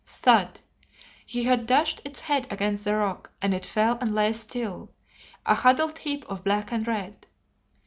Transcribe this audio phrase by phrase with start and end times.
[0.03, 0.61] Thud!
[1.27, 4.89] He had dashed its head against the rock, and it fell and lay still,
[5.45, 7.27] a huddled heap of black and red.